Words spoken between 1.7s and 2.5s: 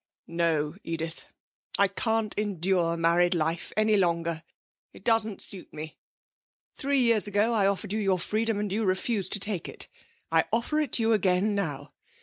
I can't